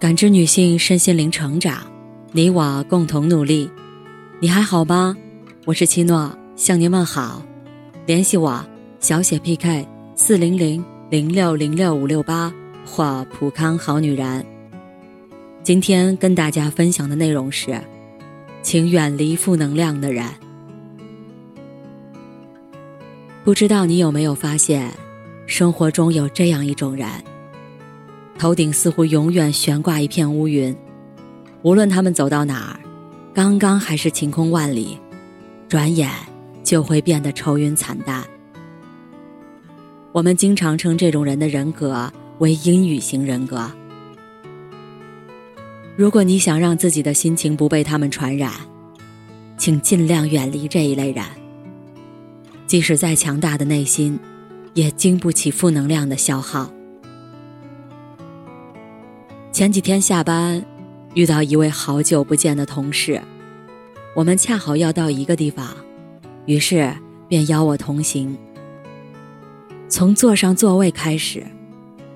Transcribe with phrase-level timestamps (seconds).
[0.00, 1.82] 感知女性身心灵成长，
[2.30, 3.68] 你我共同努力。
[4.38, 5.16] 你还好吗？
[5.64, 7.42] 我是七诺，向您问好。
[8.06, 8.64] 联系我：
[9.00, 9.84] 小写 PK
[10.14, 12.54] 四零零零六零六五六八
[12.86, 14.46] 或普康好女人。
[15.64, 17.76] 今天跟大家分享的内容是，
[18.62, 20.24] 请远离负能量的人。
[23.42, 24.92] 不知道你有没有发现，
[25.48, 27.08] 生活中有这样一种人。
[28.38, 30.74] 头顶似乎永远悬挂一片乌云，
[31.62, 32.80] 无论他们走到哪儿，
[33.34, 34.96] 刚刚还是晴空万里，
[35.68, 36.08] 转眼
[36.62, 38.24] 就会变得愁云惨淡。
[40.12, 43.68] 我们经常称这种人的人格为阴雨型人格。
[45.96, 48.52] 如果你想让自己的心情不被他们传染，
[49.56, 51.24] 请尽量远离这一类人。
[52.68, 54.16] 即使再强大的内心，
[54.74, 56.70] 也经不起负能量的消耗。
[59.58, 60.64] 前几天下班，
[61.14, 63.20] 遇到一位好久不见的同事，
[64.14, 65.66] 我们恰好要到一个地方，
[66.46, 66.94] 于是
[67.26, 68.38] 便邀我同行。
[69.88, 71.44] 从坐上座位开始，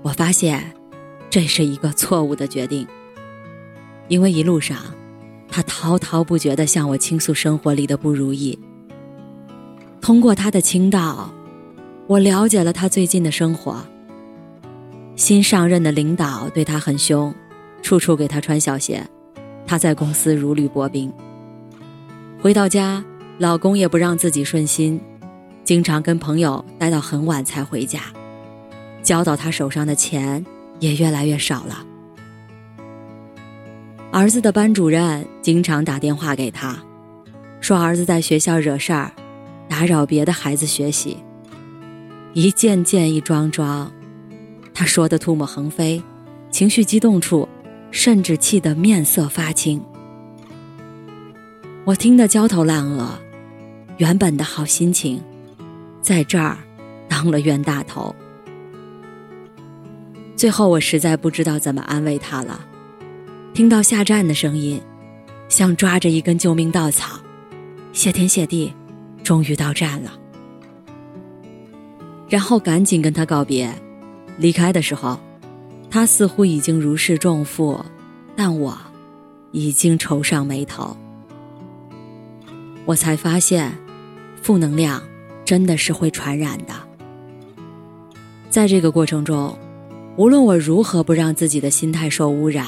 [0.00, 0.72] 我发现
[1.28, 2.86] 这是一个错误的决定，
[4.08, 4.78] 因为一路上
[5.46, 8.58] 他滔滔不绝地向我倾诉生活里的不如意。
[10.00, 11.30] 通过他的倾倒，
[12.06, 13.86] 我了解了他最近的生活。
[15.16, 17.34] 新上任的领导对他很凶，
[17.80, 19.02] 处处给他穿小鞋，
[19.66, 21.10] 他在公司如履薄冰。
[22.38, 23.02] 回到家，
[23.38, 25.00] 老公也不让自己顺心，
[25.64, 28.00] 经常跟朋友待到很晚才回家，
[29.02, 30.44] 交到他手上的钱
[30.80, 31.82] 也越来越少了。
[34.12, 36.76] 儿子的班主任经常打电话给他，
[37.62, 39.10] 说儿子在学校惹事儿，
[39.66, 41.16] 打扰别的孩子学习。
[42.34, 43.90] 一件件，一桩桩。
[44.78, 46.02] 他说的唾沫横飞，
[46.50, 47.48] 情绪激动处，
[47.90, 49.82] 甚至气得面色发青。
[51.86, 53.18] 我听得焦头烂额，
[53.96, 55.18] 原本的好心情，
[56.02, 56.58] 在这儿
[57.08, 58.14] 当了冤大头。
[60.36, 62.60] 最后我实在不知道怎么安慰他了，
[63.54, 64.78] 听到下站的声音，
[65.48, 67.18] 像抓着一根救命稻草，
[67.94, 68.74] 谢天谢地，
[69.22, 70.12] 终于到站了。
[72.28, 73.74] 然后赶紧跟他告别。
[74.38, 75.18] 离开的时候，
[75.90, 77.84] 他似乎已经如释重负，
[78.34, 78.76] 但我
[79.52, 80.96] 已经愁上眉头。
[82.84, 83.72] 我才发现，
[84.42, 85.02] 负能量
[85.44, 86.74] 真的是会传染的。
[88.50, 89.58] 在这个过程中，
[90.16, 92.66] 无论我如何不让自己的心态受污染，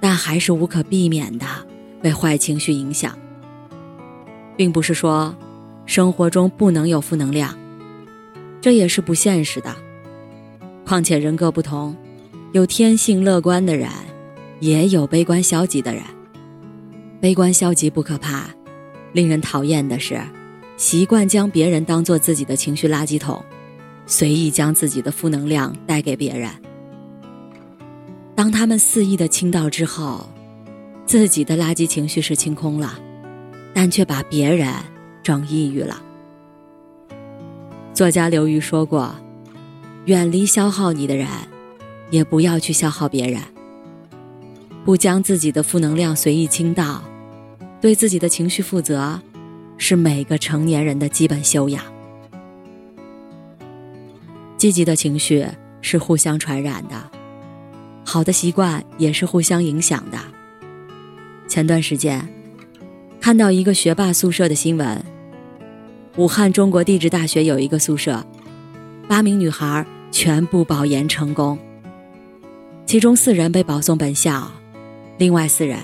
[0.00, 1.46] 但还是无可避免的
[2.00, 3.16] 被坏情绪影响。
[4.56, 5.34] 并不是说
[5.86, 7.56] 生活中不能有负能量，
[8.60, 9.74] 这也是不现实的。
[10.92, 11.96] 况且人各不同，
[12.52, 13.88] 有天性乐观的人，
[14.60, 16.02] 也有悲观消极的人。
[17.18, 18.50] 悲观消极不可怕，
[19.14, 20.20] 令人讨厌的是，
[20.76, 23.42] 习惯将别人当做自己的情绪垃圾桶，
[24.04, 26.50] 随意将自己的负能量带给别人。
[28.34, 30.28] 当他们肆意的倾倒之后，
[31.06, 32.98] 自己的垃圾情绪是清空了，
[33.72, 34.70] 但却把别人
[35.22, 36.02] 整抑郁了。
[37.94, 39.16] 作家刘瑜说过。
[40.06, 41.28] 远离消耗你的人，
[42.10, 43.40] 也不要去消耗别人。
[44.84, 47.04] 不将自己的负能量随意倾倒，
[47.80, 49.20] 对自己的情绪负责，
[49.76, 51.84] 是每个成年人的基本修养。
[54.56, 55.46] 积极的情绪
[55.80, 57.10] 是互相传染的，
[58.04, 60.18] 好的习惯也是互相影响的。
[61.46, 62.28] 前段时间，
[63.20, 65.04] 看到一个学霸宿舍的新闻，
[66.16, 68.26] 武汉中国地质大学有一个宿舍。
[69.08, 71.58] 八名女孩全部保研成功，
[72.86, 74.50] 其中四人被保送本校，
[75.18, 75.78] 另外四人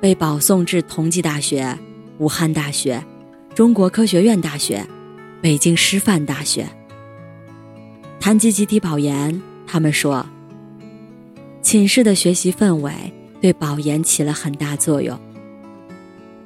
[0.00, 1.76] 被保送至同济大学、
[2.18, 3.02] 武汉大学、
[3.54, 4.86] 中国科学院大学、
[5.40, 6.66] 北京师范大学。
[8.20, 10.24] 谈及集体保研，他们说，
[11.62, 12.92] 寝室的学习氛围
[13.40, 15.18] 对保研起了很大作用。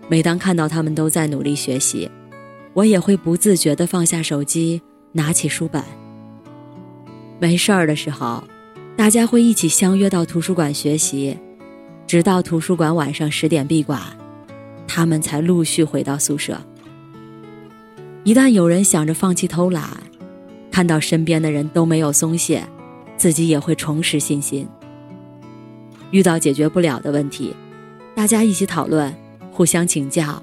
[0.09, 2.11] 每当看到他们都在努力学习，
[2.75, 4.81] 我也会不自觉地放下手机，
[5.13, 5.83] 拿起书本。
[7.43, 8.45] 没事儿的时候，
[8.97, 11.37] 大家会一起相约到图书馆学习，
[12.07, 14.01] 直到图书馆晚上十点闭馆，
[14.87, 16.57] 他们才陆续回到宿舍。
[18.23, 19.85] 一旦有人想着放弃偷懒，
[20.71, 22.65] 看到身边的人都没有松懈，
[23.17, 24.65] 自己也会重拾信心。
[26.13, 27.53] 遇到解决不了的问题，
[28.15, 29.13] 大家一起讨论，
[29.51, 30.41] 互相请教，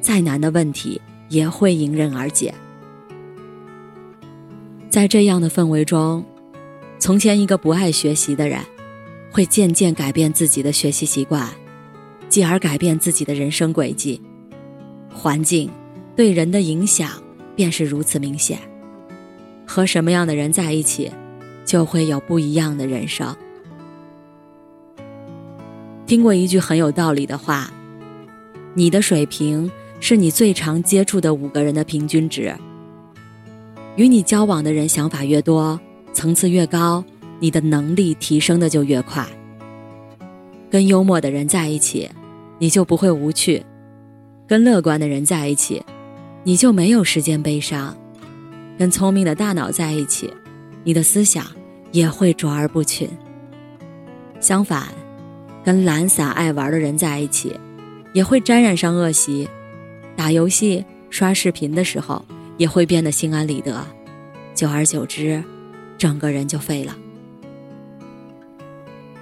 [0.00, 2.52] 再难的问题也会迎刃而解。
[4.88, 6.24] 在这样的氛围中。
[7.00, 8.60] 从前，一个不爱学习的人，
[9.32, 11.48] 会渐渐改变自己的学习习惯，
[12.28, 14.20] 继而改变自己的人生轨迹。
[15.10, 15.70] 环境
[16.14, 17.10] 对人的影响
[17.56, 18.58] 便是如此明显。
[19.66, 21.10] 和什么样的人在一起，
[21.64, 23.34] 就会有不一样的人生。
[26.06, 27.72] 听过一句很有道理的话
[28.74, 29.70] ：“你的水平
[30.00, 32.54] 是你最常接触的五个人的平均值。”
[33.96, 35.80] 与你交往的人想法越多，
[36.12, 37.04] 层次越高，
[37.38, 39.26] 你的能力提升的就越快。
[40.70, 42.08] 跟幽默的人在一起，
[42.58, 43.62] 你就不会无趣；
[44.46, 45.82] 跟乐观的人在一起，
[46.44, 47.96] 你就没有时间悲伤。
[48.78, 50.32] 跟聪明的大脑在一起，
[50.84, 51.44] 你的思想
[51.92, 53.08] 也会卓而不群。
[54.40, 54.88] 相反，
[55.64, 57.58] 跟懒散爱玩的人在一起，
[58.12, 59.48] 也会沾染上恶习。
[60.16, 62.24] 打游戏、刷视频的时候，
[62.56, 63.84] 也会变得心安理得。
[64.54, 65.42] 久而久之，
[66.00, 66.96] 整个人就废了。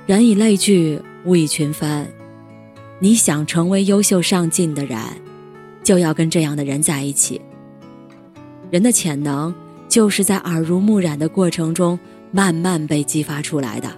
[0.07, 2.09] 人以类聚，物以群分。
[3.01, 4.97] 你想成为优秀上进的人，
[5.83, 7.41] 就要跟这样的人在一起。
[8.71, 9.53] 人的潜能
[9.89, 11.99] 就是在耳濡目染的过程中
[12.31, 13.91] 慢慢被激发出来的。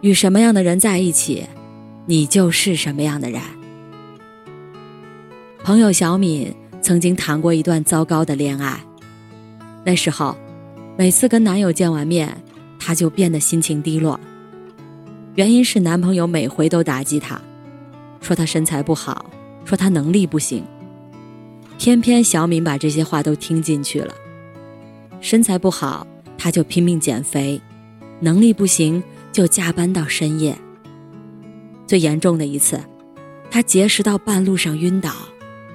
[0.00, 1.46] 与什么样的人在一起，
[2.06, 3.42] 你就是什么样的人。
[5.62, 8.80] 朋友小敏曾经谈过一段糟糕的恋爱，
[9.86, 10.36] 那时候，
[10.98, 12.36] 每次跟男友见完面，
[12.76, 14.18] 她就变得心情低落。
[15.36, 17.40] 原因是男朋友每回都打击她，
[18.20, 19.30] 说她身材不好，
[19.64, 20.64] 说她能力不行。
[21.78, 24.12] 偏偏小敏把这些话都听进去了。
[25.20, 26.04] 身材不好，
[26.36, 27.60] 她就拼命减肥；
[28.18, 29.00] 能力不行，
[29.30, 30.58] 就加班到深夜。
[31.86, 32.80] 最严重的一次，
[33.52, 35.12] 她节食到半路上晕倒，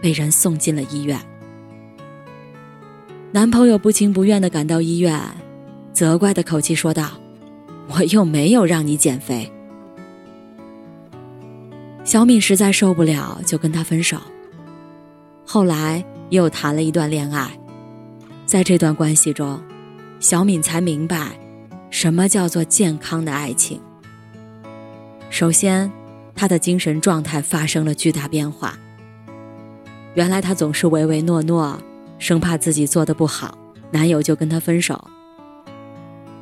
[0.02, 1.18] 被人送进了医院。
[3.34, 5.18] 男朋友不情不愿地赶到医院，
[5.94, 7.12] 责怪的口气说道
[7.88, 9.50] ：“我又没有让你减肥。”
[12.04, 14.18] 小敏实在受不了，就跟他分手。
[15.46, 17.58] 后来又谈了一段恋爱，
[18.46, 19.62] 在这段关系中，
[20.20, 21.32] 小敏才明白，
[21.90, 23.80] 什么叫做健康的爱情。
[25.30, 25.90] 首先，
[26.36, 28.78] 她的精神状态发生了巨大变化。
[30.16, 31.80] 原来她总是唯唯诺诺，
[32.22, 33.58] 生怕自己做的不好，
[33.90, 35.04] 男友就跟她分手。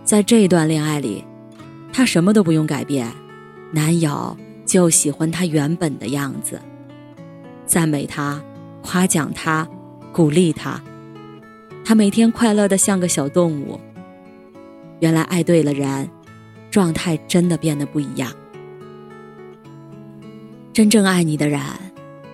[0.03, 1.23] 在这段恋爱里，
[1.93, 3.09] 她什么都不用改变，
[3.71, 4.35] 男友
[4.65, 6.59] 就喜欢她原本的样子，
[7.65, 8.39] 赞美她。
[8.81, 9.67] 夸奖他，
[10.13, 10.81] 鼓励他，
[11.83, 13.79] 他每天快乐的像个小动物。
[15.01, 16.09] 原来爱对了人，
[16.71, 18.31] 状态真的变得不一样。
[20.71, 21.61] 真正爱你的人，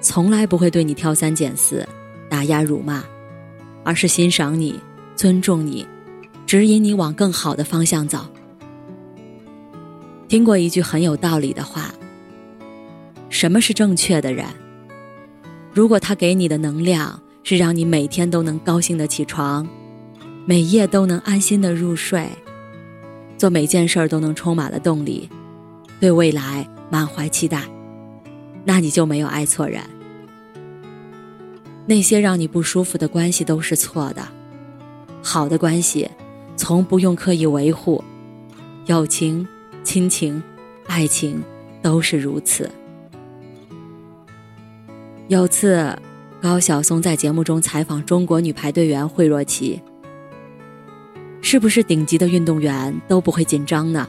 [0.01, 1.85] 从来不会对你挑三拣四、
[2.29, 3.03] 打压辱骂，
[3.85, 4.77] 而是欣赏你、
[5.15, 5.87] 尊重你，
[6.45, 8.25] 指引你往更好的方向走。
[10.27, 11.93] 听过一句很有道理的话：
[13.29, 14.45] 什么是正确的人？
[15.71, 19.67] 如果他给你的能量是让你每天都能高兴的起床，
[20.45, 22.27] 每夜都能安心的入睡，
[23.37, 25.29] 做每件事儿都能充满了动力，
[25.99, 27.61] 对未来满怀期待，
[28.63, 29.81] 那你就没有爱错人。
[31.85, 34.27] 那些让你不舒服的关系都是错的，
[35.21, 36.09] 好的关系
[36.57, 38.03] 从不用刻意维护，
[38.87, 39.47] 友情、
[39.83, 40.41] 亲情、
[40.87, 41.43] 爱情
[41.81, 42.69] 都是如此。
[45.27, 45.95] 有次，
[46.41, 49.81] 高晓松在节目中采访中国女排队员惠若琪
[51.41, 54.07] ：“是不是顶级的运动员都不会紧张呢？”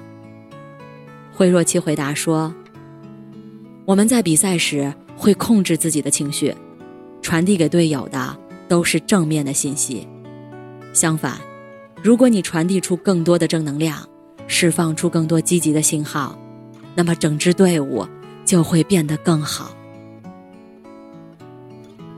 [1.33, 2.55] 惠若琪回答说
[3.85, 6.55] ：“我们在比赛时会控制自己的情绪，
[7.27, 10.07] 传递给队友的都是正面的信息。
[10.93, 11.41] 相反，
[12.01, 14.09] 如果你传递出更多的正能量，
[14.47, 16.39] 释放出更多积极的信号，
[16.95, 18.07] 那么整支队伍
[18.45, 19.73] 就会变得更好。”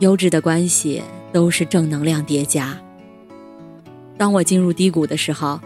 [0.00, 2.78] 优质的关系都是正能量叠加。
[4.18, 5.58] 当我进入低谷的时候，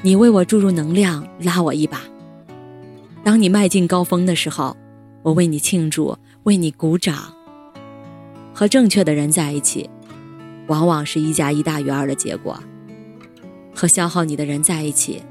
[0.00, 1.98] 你为我注入能量，拉我一把；
[3.24, 4.76] 当你迈进高峰的时候，
[5.24, 7.35] 我为你庆祝，为你鼓掌。
[8.58, 9.90] 和正确的人在一起，
[10.66, 12.54] 往往是一加一大于二的结果；
[13.74, 15.22] 和消耗你的人在一起，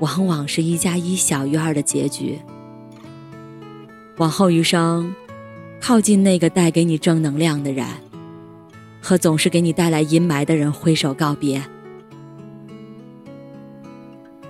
[0.00, 2.38] 往往是一加一小于二的结局。
[4.18, 5.14] 往后余生。
[5.80, 7.84] 靠近那个带给你正能量的人，
[9.00, 11.60] 和总是给你带来阴霾的人挥手告别。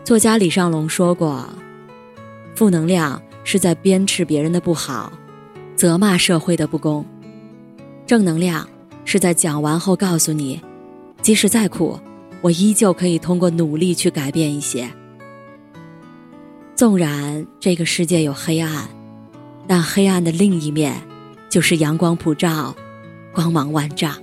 [0.05, 1.49] 作家李尚龙说过
[2.55, 5.11] ：“负能量是在鞭笞别人的不好，
[5.75, 7.03] 责骂社会的不公；
[8.07, 8.69] 正能量
[9.05, 10.61] 是在讲完后告诉你，
[11.23, 11.99] 即使再苦，
[12.41, 14.89] 我依旧可以通过努力去改变一些。
[16.75, 18.89] 纵然这个世界有黑暗，
[19.67, 21.01] 但黑暗的另一面
[21.49, 22.75] 就是阳光普照，
[23.33, 24.15] 光芒万丈。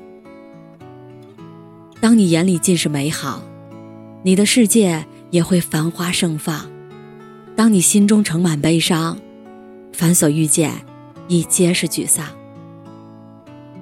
[2.01, 3.41] 当你眼里尽是美好，
[4.23, 6.69] 你的世界也会繁花盛放；
[7.55, 9.17] 当你心中盛满悲伤，
[9.93, 10.73] 凡所遇见，
[11.27, 12.25] 亦皆是沮丧。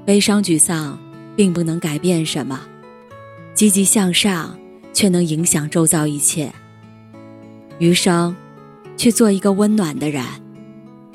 [0.08, 0.98] 悲伤、沮丧，
[1.36, 2.58] 并不能改变什么；
[3.54, 4.58] 积极向上，
[4.94, 6.50] 却能影响周遭一切。
[7.78, 8.34] 余生，
[8.96, 10.24] 去做一个温暖的人，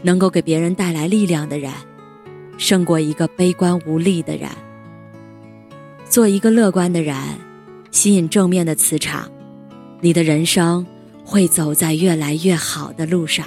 [0.02, 1.72] 能够给别人带来力量的人，
[2.58, 4.50] 胜过一个悲观无力的人。
[6.06, 7.16] 做一个乐观的人，
[7.90, 9.26] 吸引正面的磁场，
[10.02, 10.86] 你的人生
[11.24, 13.46] 会走在越来越好的路上。